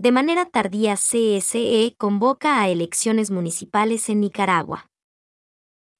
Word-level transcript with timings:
de 0.00 0.12
manera 0.12 0.46
tardía 0.46 0.94
CSE 0.94 1.94
convoca 1.98 2.62
a 2.62 2.70
elecciones 2.70 3.30
municipales 3.30 4.08
en 4.08 4.20
Nicaragua. 4.20 4.88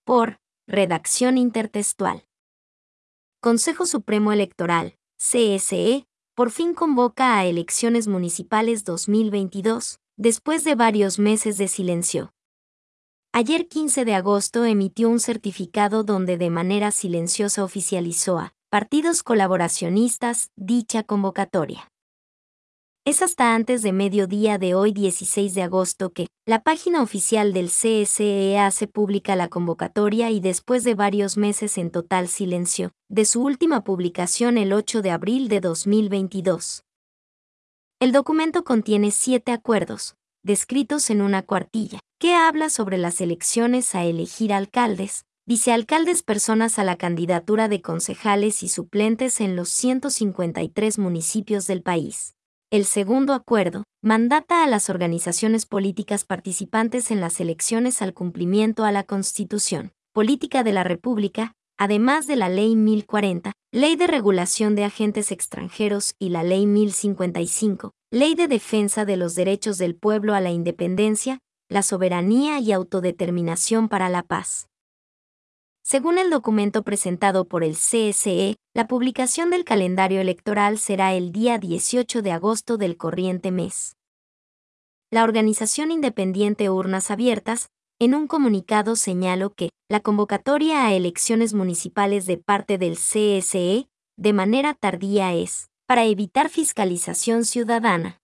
Por 0.06 0.38
redacción 0.66 1.36
intertextual. 1.36 2.24
Consejo 3.42 3.84
Supremo 3.84 4.32
Electoral, 4.32 4.96
CSE, 5.18 6.06
por 6.34 6.50
fin 6.50 6.72
convoca 6.72 7.36
a 7.36 7.44
elecciones 7.44 8.08
municipales 8.08 8.84
2022, 8.84 10.00
después 10.16 10.64
de 10.64 10.76
varios 10.76 11.18
meses 11.18 11.58
de 11.58 11.68
silencio. 11.68 12.32
Ayer 13.34 13.68
15 13.68 14.06
de 14.06 14.14
agosto 14.14 14.64
emitió 14.64 15.10
un 15.10 15.20
certificado 15.20 16.04
donde 16.04 16.38
de 16.38 16.48
manera 16.48 16.90
silenciosa 16.90 17.64
oficializó 17.64 18.38
a 18.38 18.54
partidos 18.70 19.22
colaboracionistas 19.22 20.48
dicha 20.56 21.02
convocatoria. 21.02 21.90
Es 23.06 23.22
hasta 23.22 23.54
antes 23.54 23.80
de 23.80 23.92
mediodía 23.92 24.58
de 24.58 24.74
hoy 24.74 24.92
16 24.92 25.54
de 25.54 25.62
agosto 25.62 26.12
que 26.12 26.26
la 26.46 26.62
página 26.62 27.02
oficial 27.02 27.54
del 27.54 27.70
CSE 27.70 28.58
hace 28.58 28.86
pública 28.88 29.36
la 29.36 29.48
convocatoria 29.48 30.30
y 30.30 30.40
después 30.40 30.84
de 30.84 30.94
varios 30.94 31.38
meses 31.38 31.78
en 31.78 31.90
total 31.90 32.28
silencio, 32.28 32.92
de 33.08 33.24
su 33.24 33.42
última 33.42 33.84
publicación 33.84 34.58
el 34.58 34.74
8 34.74 35.00
de 35.00 35.12
abril 35.12 35.48
de 35.48 35.60
2022. 35.60 36.82
El 38.00 38.12
documento 38.12 38.64
contiene 38.64 39.12
siete 39.12 39.52
acuerdos, 39.52 40.16
descritos 40.42 41.08
en 41.08 41.22
una 41.22 41.40
cuartilla, 41.40 42.00
que 42.18 42.34
habla 42.34 42.68
sobre 42.68 42.98
las 42.98 43.22
elecciones 43.22 43.94
a 43.94 44.04
elegir 44.04 44.52
alcaldes, 44.52 45.24
vicealcaldes 45.46 46.22
personas 46.22 46.78
a 46.78 46.84
la 46.84 46.96
candidatura 46.96 47.68
de 47.68 47.80
concejales 47.80 48.62
y 48.62 48.68
suplentes 48.68 49.40
en 49.40 49.56
los 49.56 49.70
153 49.70 50.98
municipios 50.98 51.66
del 51.66 51.82
país. 51.82 52.34
El 52.72 52.84
segundo 52.84 53.34
acuerdo 53.34 53.82
mandata 54.00 54.62
a 54.62 54.68
las 54.68 54.90
organizaciones 54.90 55.66
políticas 55.66 56.24
participantes 56.24 57.10
en 57.10 57.20
las 57.20 57.40
elecciones 57.40 58.00
al 58.00 58.14
cumplimiento 58.14 58.84
a 58.84 58.92
la 58.92 59.02
Constitución, 59.02 59.90
Política 60.12 60.62
de 60.62 60.72
la 60.72 60.84
República, 60.84 61.54
además 61.76 62.28
de 62.28 62.36
la 62.36 62.48
Ley 62.48 62.76
1040, 62.76 63.50
Ley 63.72 63.96
de 63.96 64.06
Regulación 64.06 64.76
de 64.76 64.84
Agentes 64.84 65.32
Extranjeros 65.32 66.14
y 66.20 66.28
la 66.28 66.44
Ley 66.44 66.66
1055, 66.66 67.90
Ley 68.12 68.36
de 68.36 68.46
Defensa 68.46 69.04
de 69.04 69.16
los 69.16 69.34
Derechos 69.34 69.76
del 69.76 69.96
Pueblo 69.96 70.34
a 70.34 70.40
la 70.40 70.52
Independencia, 70.52 71.40
la 71.68 71.82
Soberanía 71.82 72.60
y 72.60 72.70
Autodeterminación 72.70 73.88
para 73.88 74.08
la 74.08 74.22
Paz. 74.22 74.69
Según 75.90 76.18
el 76.18 76.30
documento 76.30 76.84
presentado 76.84 77.46
por 77.46 77.64
el 77.64 77.74
CSE, 77.74 78.54
la 78.74 78.86
publicación 78.86 79.50
del 79.50 79.64
calendario 79.64 80.20
electoral 80.20 80.78
será 80.78 81.14
el 81.14 81.32
día 81.32 81.58
18 81.58 82.22
de 82.22 82.30
agosto 82.30 82.76
del 82.76 82.96
corriente 82.96 83.50
mes. 83.50 83.96
La 85.10 85.24
organización 85.24 85.90
independiente 85.90 86.70
Urnas 86.70 87.10
Abiertas, 87.10 87.70
en 87.98 88.14
un 88.14 88.28
comunicado 88.28 88.94
señaló 88.94 89.52
que 89.52 89.70
la 89.88 89.98
convocatoria 89.98 90.86
a 90.86 90.94
elecciones 90.94 91.54
municipales 91.54 92.24
de 92.24 92.36
parte 92.36 92.78
del 92.78 92.94
CSE, 92.94 93.88
de 94.16 94.32
manera 94.32 94.74
tardía 94.74 95.34
es, 95.34 95.70
para 95.88 96.04
evitar 96.04 96.50
fiscalización 96.50 97.44
ciudadana. 97.44 98.20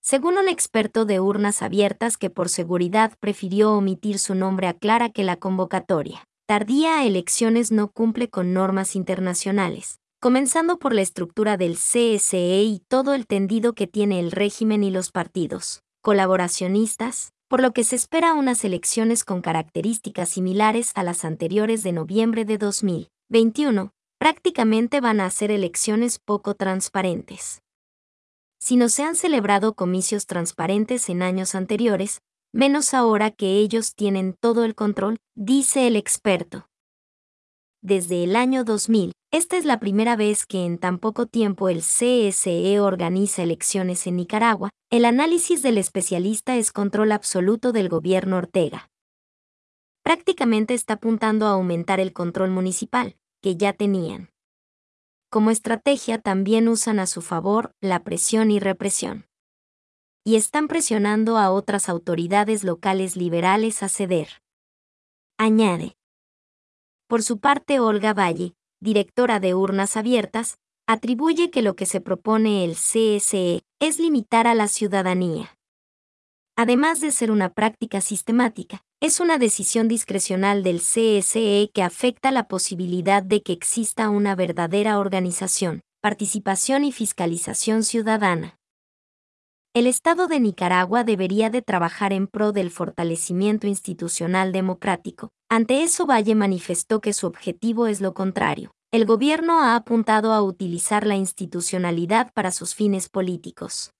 Según 0.00 0.38
un 0.38 0.48
experto 0.48 1.04
de 1.04 1.20
urnas 1.20 1.60
abiertas 1.60 2.16
que 2.16 2.30
por 2.30 2.48
seguridad 2.48 3.12
prefirió 3.20 3.74
omitir 3.74 4.18
su 4.18 4.34
nombre 4.34 4.68
aclara 4.68 5.10
que 5.10 5.22
la 5.22 5.36
convocatoria 5.36 6.26
tardía 6.46 7.00
a 7.00 7.04
elecciones 7.04 7.72
no 7.72 7.88
cumple 7.90 8.30
con 8.30 8.54
normas 8.54 8.94
internacionales, 8.94 9.98
comenzando 10.20 10.78
por 10.78 10.94
la 10.94 11.02
estructura 11.02 11.56
del 11.56 11.74
CSE 11.74 12.62
y 12.62 12.82
todo 12.88 13.14
el 13.14 13.26
tendido 13.26 13.74
que 13.74 13.86
tiene 13.86 14.20
el 14.20 14.30
régimen 14.30 14.84
y 14.84 14.90
los 14.90 15.10
partidos 15.10 15.82
colaboracionistas, 16.02 17.32
por 17.48 17.60
lo 17.60 17.72
que 17.72 17.82
se 17.82 17.96
espera 17.96 18.34
unas 18.34 18.64
elecciones 18.64 19.24
con 19.24 19.42
características 19.42 20.28
similares 20.28 20.92
a 20.94 21.02
las 21.02 21.24
anteriores 21.24 21.82
de 21.82 21.90
noviembre 21.90 22.44
de 22.44 22.58
2021, 22.58 23.90
prácticamente 24.16 25.00
van 25.00 25.20
a 25.20 25.28
ser 25.30 25.50
elecciones 25.50 26.20
poco 26.20 26.54
transparentes. 26.54 27.60
Si 28.60 28.76
no 28.76 28.88
se 28.88 29.02
han 29.02 29.16
celebrado 29.16 29.74
comicios 29.74 30.26
transparentes 30.26 31.08
en 31.08 31.22
años 31.22 31.56
anteriores, 31.56 32.20
menos 32.56 32.94
ahora 32.94 33.30
que 33.30 33.58
ellos 33.58 33.94
tienen 33.94 34.32
todo 34.32 34.64
el 34.64 34.74
control, 34.74 35.18
dice 35.34 35.86
el 35.86 35.94
experto. 35.94 36.68
Desde 37.82 38.24
el 38.24 38.34
año 38.34 38.64
2000, 38.64 39.12
esta 39.30 39.58
es 39.58 39.66
la 39.66 39.78
primera 39.78 40.16
vez 40.16 40.46
que 40.46 40.64
en 40.64 40.78
tan 40.78 40.98
poco 40.98 41.26
tiempo 41.26 41.68
el 41.68 41.80
CSE 41.80 42.80
organiza 42.80 43.42
elecciones 43.42 44.06
en 44.06 44.16
Nicaragua, 44.16 44.70
el 44.90 45.04
análisis 45.04 45.62
del 45.62 45.76
especialista 45.76 46.56
es 46.56 46.72
control 46.72 47.12
absoluto 47.12 47.72
del 47.72 47.90
gobierno 47.90 48.38
Ortega. 48.38 48.88
Prácticamente 50.02 50.72
está 50.72 50.94
apuntando 50.94 51.46
a 51.46 51.50
aumentar 51.50 52.00
el 52.00 52.14
control 52.14 52.50
municipal, 52.50 53.16
que 53.42 53.56
ya 53.56 53.74
tenían. 53.74 54.30
Como 55.28 55.50
estrategia 55.50 56.18
también 56.18 56.68
usan 56.68 57.00
a 57.00 57.06
su 57.06 57.20
favor 57.20 57.72
la 57.82 58.02
presión 58.02 58.50
y 58.50 58.60
represión 58.60 59.26
y 60.26 60.34
están 60.34 60.66
presionando 60.66 61.38
a 61.38 61.52
otras 61.52 61.88
autoridades 61.88 62.64
locales 62.64 63.14
liberales 63.14 63.84
a 63.84 63.88
ceder. 63.88 64.42
Añade. 65.38 65.96
Por 67.06 67.22
su 67.22 67.38
parte, 67.38 67.78
Olga 67.78 68.12
Valle, 68.12 68.54
directora 68.80 69.38
de 69.38 69.54
Urnas 69.54 69.96
Abiertas, 69.96 70.58
atribuye 70.88 71.52
que 71.52 71.62
lo 71.62 71.76
que 71.76 71.86
se 71.86 72.00
propone 72.00 72.64
el 72.64 72.72
CSE 72.72 73.62
es 73.78 74.00
limitar 74.00 74.48
a 74.48 74.56
la 74.56 74.66
ciudadanía. 74.66 75.56
Además 76.56 77.00
de 77.00 77.12
ser 77.12 77.30
una 77.30 77.50
práctica 77.50 78.00
sistemática, 78.00 78.82
es 79.00 79.20
una 79.20 79.38
decisión 79.38 79.86
discrecional 79.86 80.64
del 80.64 80.80
CSE 80.80 81.70
que 81.72 81.82
afecta 81.84 82.32
la 82.32 82.48
posibilidad 82.48 83.22
de 83.22 83.42
que 83.42 83.52
exista 83.52 84.10
una 84.10 84.34
verdadera 84.34 84.98
organización, 84.98 85.82
participación 86.00 86.82
y 86.82 86.90
fiscalización 86.90 87.84
ciudadana. 87.84 88.55
El 89.76 89.86
Estado 89.86 90.26
de 90.26 90.40
Nicaragua 90.40 91.04
debería 91.04 91.50
de 91.50 91.60
trabajar 91.60 92.14
en 92.14 92.28
pro 92.28 92.52
del 92.52 92.70
fortalecimiento 92.70 93.66
institucional 93.66 94.50
democrático. 94.50 95.28
Ante 95.50 95.82
eso 95.82 96.06
Valle 96.06 96.34
manifestó 96.34 97.02
que 97.02 97.12
su 97.12 97.26
objetivo 97.26 97.86
es 97.86 98.00
lo 98.00 98.14
contrario. 98.14 98.70
El 98.90 99.04
gobierno 99.04 99.60
ha 99.60 99.76
apuntado 99.76 100.32
a 100.32 100.40
utilizar 100.40 101.06
la 101.06 101.16
institucionalidad 101.16 102.32
para 102.32 102.52
sus 102.52 102.74
fines 102.74 103.10
políticos. 103.10 103.90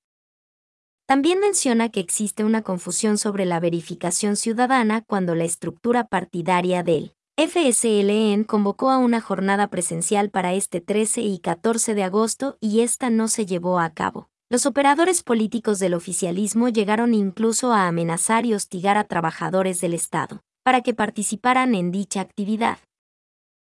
También 1.06 1.40
menciona 1.40 1.90
que 1.90 2.00
existe 2.00 2.42
una 2.42 2.62
confusión 2.62 3.18
sobre 3.18 3.44
la 3.44 3.60
verificación 3.60 4.36
ciudadana 4.36 5.02
cuando 5.06 5.34
la 5.34 5.44
estructura 5.44 6.04
partidaria 6.04 6.82
del 6.84 7.12
FSLN 7.36 8.44
convocó 8.44 8.88
a 8.88 8.96
una 8.96 9.20
jornada 9.20 9.68
presencial 9.68 10.30
para 10.30 10.54
este 10.54 10.80
13 10.80 11.20
y 11.20 11.38
14 11.38 11.94
de 11.94 12.02
agosto 12.02 12.56
y 12.62 12.80
esta 12.80 13.10
no 13.10 13.28
se 13.28 13.44
llevó 13.44 13.78
a 13.78 13.90
cabo. 13.90 14.30
Los 14.48 14.64
operadores 14.64 15.24
políticos 15.24 15.80
del 15.80 15.92
oficialismo 15.92 16.68
llegaron 16.68 17.14
incluso 17.14 17.72
a 17.72 17.88
amenazar 17.88 18.46
y 18.46 18.54
hostigar 18.54 18.96
a 18.96 19.04
trabajadores 19.04 19.80
del 19.80 19.92
Estado, 19.92 20.40
para 20.62 20.82
que 20.82 20.94
participaran 20.94 21.74
en 21.74 21.90
dicha 21.90 22.20
actividad. 22.20 22.78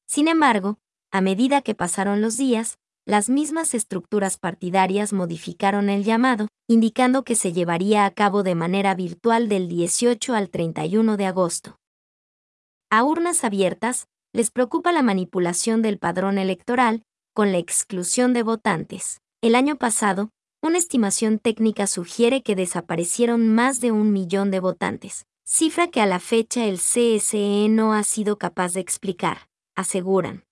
Sin 0.07 0.28
embargo, 0.28 0.78
a 1.12 1.22
medida 1.22 1.63
que 1.63 1.74
pasaron 1.74 2.22
los 2.22 2.38
días, 2.38 2.78
las 3.07 3.30
mismas 3.30 3.74
estructuras 3.74 4.38
partidarias 4.38 5.12
modificaron 5.12 5.90
el 5.90 6.03
llamado, 6.03 6.47
indicando 6.68 7.24
que 7.24 7.34
se 7.34 7.51
llevaría 7.51 8.06
a 8.06 8.12
cabo 8.12 8.44
de 8.44 8.53
manera 8.53 8.94
virtual 8.94 9.50
del 9.50 9.68
18 9.69 10.36
al 10.36 10.51
31 10.51 11.18
de 11.18 11.25
agosto. 11.25 11.80
A 12.91 13.03
urnas 13.03 13.44
abiertas, 13.44 14.07
les 14.34 14.51
preocupa 14.51 14.91
la 14.91 15.01
manipulación 15.01 15.81
del 15.81 15.97
padrón 15.97 16.38
electoral, 16.38 17.01
con 17.34 17.51
la 17.51 17.57
exclusión 17.57 18.34
de 18.34 18.44
votantes. 18.44 19.22
El 19.41 19.56
año 19.56 19.78
pasado, 19.78 20.30
una 20.62 20.78
estimación 20.78 21.40
técnica 21.40 21.88
sugiere 21.88 22.44
que 22.44 22.56
desaparecieron 22.56 23.54
más 23.54 23.80
de 23.80 23.92
un 23.92 24.12
millón 24.12 24.51
de 24.51 24.60
votantes, 24.60 25.25
cifra 25.44 25.88
que 25.88 26.01
a 26.01 26.06
la 26.06 26.19
fecha 26.19 26.66
el 26.66 26.78
CSE 26.78 27.68
no 27.69 27.94
ha 27.94 28.04
sido 28.04 28.38
capaz 28.38 28.74
de 28.74 28.81
explicar, 28.81 29.50
aseguran. 29.75 30.45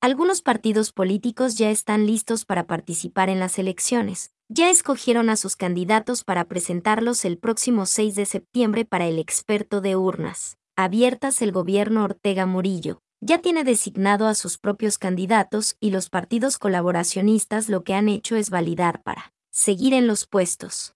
Algunos 0.00 0.42
partidos 0.42 0.92
políticos 0.92 1.56
ya 1.56 1.70
están 1.70 2.06
listos 2.06 2.44
para 2.44 2.66
participar 2.66 3.28
en 3.30 3.40
las 3.40 3.58
elecciones. 3.58 4.30
Ya 4.48 4.70
escogieron 4.70 5.28
a 5.28 5.36
sus 5.36 5.56
candidatos 5.56 6.22
para 6.22 6.44
presentarlos 6.44 7.24
el 7.24 7.36
próximo 7.36 7.84
6 7.84 8.14
de 8.14 8.24
septiembre 8.24 8.84
para 8.84 9.06
el 9.06 9.18
experto 9.18 9.80
de 9.80 9.96
urnas. 9.96 10.56
Abiertas 10.76 11.42
el 11.42 11.50
gobierno 11.50 12.04
Ortega 12.04 12.46
Murillo, 12.46 13.00
ya 13.20 13.38
tiene 13.38 13.64
designado 13.64 14.26
a 14.26 14.34
sus 14.34 14.58
propios 14.58 14.98
candidatos 14.98 15.76
y 15.80 15.90
los 15.90 16.08
partidos 16.10 16.58
colaboracionistas 16.58 17.68
lo 17.68 17.82
que 17.82 17.94
han 17.94 18.08
hecho 18.08 18.36
es 18.36 18.50
validar 18.50 19.02
para 19.02 19.32
seguir 19.50 19.94
en 19.94 20.06
los 20.06 20.26
puestos. 20.26 20.94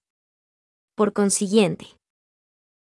Por 0.94 1.12
consiguiente, 1.12 1.86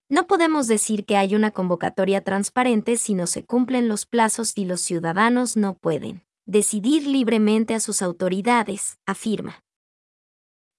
no 0.09 0.27
podemos 0.27 0.69
decir 0.69 1.07
que 1.07 1.17
hay 1.17 1.35
una 1.35 1.51
convocatoria 1.51 2.23
transparente 2.23 2.97
si 2.97 3.15
no 3.15 3.27
se 3.27 3.45
cumplen 3.45 3.89
los 3.89 4.07
plazos 4.07 4.53
y 4.57 4.67
los 4.67 4.81
ciudadanos 4.83 5.57
no 5.57 5.75
pueden 5.75 6.23
decidir 6.47 7.07
libremente 7.07 7.75
a 7.75 7.81
sus 7.81 8.03
autoridades, 8.03 8.99
afirma. 9.07 9.63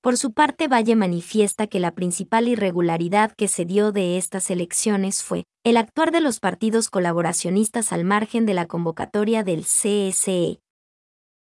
Por 0.05 0.17
su 0.17 0.33
parte, 0.33 0.67
Valle 0.67 0.95
manifiesta 0.95 1.65
que 1.65 1.79
la 1.79 1.95
principal 1.95 2.47
irregularidad 2.47 3.31
que 3.31 3.47
se 3.47 3.65
dio 3.65 3.91
de 3.91 4.19
estas 4.19 4.51
elecciones 4.51 5.23
fue 5.23 5.45
el 5.63 5.77
actuar 5.77 6.11
de 6.11 6.21
los 6.21 6.39
partidos 6.39 6.91
colaboracionistas 6.91 7.91
al 7.91 8.05
margen 8.05 8.45
de 8.45 8.53
la 8.53 8.67
convocatoria 8.67 9.41
del 9.41 9.63
CSE, 9.63 10.59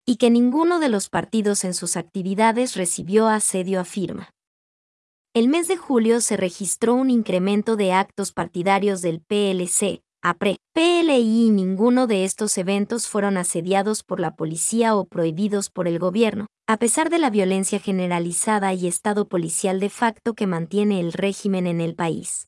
y 0.07 0.15
que 0.17 0.31
ninguno 0.31 0.79
de 0.79 0.89
los 0.89 1.07
partidos 1.07 1.63
en 1.65 1.75
sus 1.75 1.95
actividades 1.97 2.75
recibió 2.75 3.27
asedio 3.27 3.79
afirma. 3.79 4.31
El 5.35 5.49
mes 5.49 5.67
de 5.67 5.77
julio 5.77 6.19
se 6.19 6.35
registró 6.35 6.95
un 6.95 7.11
incremento 7.11 7.75
de 7.75 7.93
actos 7.93 8.31
partidarios 8.31 9.03
del 9.03 9.21
PLC, 9.21 10.01
APRE, 10.23 10.57
PLI 10.73 11.47
y 11.47 11.49
ninguno 11.51 12.07
de 12.07 12.23
estos 12.23 12.57
eventos 12.57 13.07
fueron 13.07 13.37
asediados 13.37 14.03
por 14.03 14.19
la 14.19 14.35
policía 14.35 14.95
o 14.95 15.05
prohibidos 15.05 15.69
por 15.69 15.87
el 15.87 15.99
gobierno, 15.99 16.47
a 16.67 16.77
pesar 16.77 17.09
de 17.09 17.19
la 17.19 17.29
violencia 17.29 17.79
generalizada 17.79 18.73
y 18.73 18.87
estado 18.87 19.27
policial 19.27 19.79
de 19.79 19.89
facto 19.89 20.33
que 20.33 20.47
mantiene 20.47 20.99
el 20.99 21.13
régimen 21.13 21.67
en 21.67 21.81
el 21.81 21.95
país. 21.95 22.47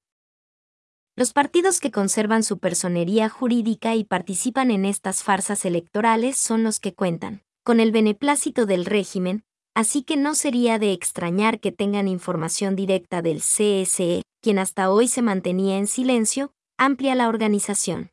Los 1.15 1.31
partidos 1.31 1.79
que 1.79 1.91
conservan 1.91 2.43
su 2.43 2.59
personería 2.59 3.29
jurídica 3.29 3.95
y 3.95 4.03
participan 4.03 4.71
en 4.71 4.85
estas 4.85 5.21
farsas 5.21 5.65
electorales 5.65 6.37
son 6.37 6.63
los 6.63 6.79
que 6.79 6.93
cuentan 6.93 7.43
con 7.63 7.79
el 7.79 7.91
beneplácito 7.91 8.65
del 8.65 8.85
régimen, 8.85 9.43
así 9.75 10.01
que 10.01 10.17
no 10.17 10.33
sería 10.33 10.79
de 10.79 10.91
extrañar 10.91 11.59
que 11.59 11.71
tengan 11.71 12.07
información 12.07 12.75
directa 12.75 13.21
del 13.21 13.41
CSE, 13.41 14.23
quien 14.41 14.57
hasta 14.57 14.91
hoy 14.91 15.07
se 15.07 15.21
mantenía 15.21 15.77
en 15.77 15.87
silencio, 15.87 16.51
amplia 16.81 17.13
la 17.13 17.27
organización. 17.27 18.09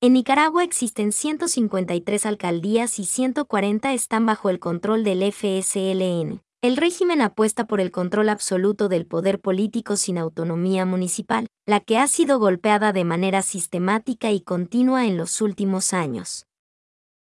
En 0.00 0.14
Nicaragua 0.14 0.64
existen 0.64 1.12
153 1.12 2.24
alcaldías 2.24 2.98
y 2.98 3.04
140 3.04 3.92
están 3.92 4.24
bajo 4.24 4.48
el 4.48 4.58
control 4.58 5.04
del 5.04 5.30
FSLN. 5.30 6.40
El 6.62 6.76
régimen 6.78 7.20
apuesta 7.20 7.66
por 7.66 7.82
el 7.82 7.90
control 7.90 8.30
absoluto 8.30 8.88
del 8.88 9.04
poder 9.04 9.38
político 9.38 9.96
sin 9.96 10.16
autonomía 10.16 10.86
municipal, 10.86 11.46
la 11.66 11.80
que 11.80 11.98
ha 11.98 12.06
sido 12.06 12.38
golpeada 12.38 12.94
de 12.94 13.04
manera 13.04 13.42
sistemática 13.42 14.30
y 14.30 14.40
continua 14.40 15.06
en 15.06 15.18
los 15.18 15.42
últimos 15.42 15.92
años. 15.92 16.46